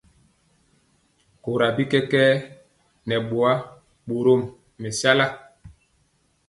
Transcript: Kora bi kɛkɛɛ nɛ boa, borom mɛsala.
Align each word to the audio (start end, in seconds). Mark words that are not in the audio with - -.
Kora 1.43 1.67
bi 1.75 1.83
kɛkɛɛ 1.91 2.33
nɛ 3.07 3.15
boa, 3.29 3.53
borom 4.07 4.41
mɛsala. 4.81 5.25